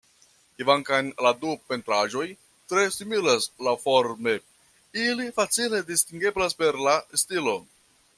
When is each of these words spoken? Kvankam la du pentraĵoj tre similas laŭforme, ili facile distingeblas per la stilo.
Kvankam 0.59 1.09
la 1.25 1.31
du 1.41 1.51
pentraĵoj 1.73 2.23
tre 2.73 2.85
similas 2.95 3.45
laŭforme, 3.67 4.33
ili 5.03 5.29
facile 5.37 5.83
distingeblas 5.91 6.57
per 6.63 6.81
la 6.89 6.97
stilo. 7.25 7.55